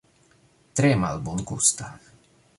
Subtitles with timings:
[0.79, 1.93] Tre malbongusta.